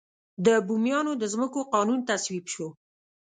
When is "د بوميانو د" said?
0.45-1.23